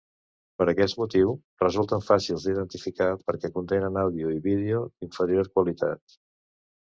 [0.59, 6.19] Per aquest motiu, resulten fàcils d'identificar perquè contenen àudio i vídeo d'inferior qualitat.